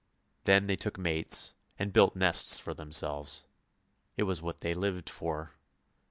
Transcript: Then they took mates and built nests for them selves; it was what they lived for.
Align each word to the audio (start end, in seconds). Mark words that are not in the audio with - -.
Then 0.45 0.65
they 0.65 0.75
took 0.77 0.97
mates 0.97 1.53
and 1.77 1.93
built 1.93 2.15
nests 2.15 2.57
for 2.59 2.73
them 2.73 2.91
selves; 2.91 3.45
it 4.17 4.23
was 4.23 4.41
what 4.41 4.61
they 4.61 4.73
lived 4.73 5.11
for. 5.11 5.51